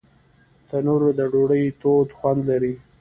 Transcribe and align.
تنور 0.69 1.01
د 1.19 1.21
ډوډۍ 1.31 1.65
تود 1.81 2.09
خوند 2.17 2.41
لري 2.49 2.73